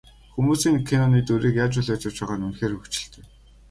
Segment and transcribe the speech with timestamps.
[0.33, 3.23] Хүмүүс энэ киноны дүрийг яаж хүлээж авч байгаа нь үнэхээр хөгжилтэй.